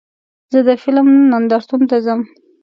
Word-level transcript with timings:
زه 0.51 0.59
د 0.67 0.69
فلم 0.83 1.07
نندارتون 1.31 1.81
ته 1.89 1.97
ځم. 2.05 2.21